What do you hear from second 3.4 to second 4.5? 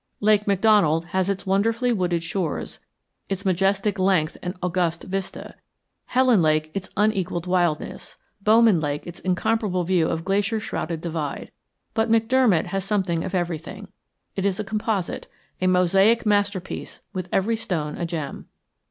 majestic length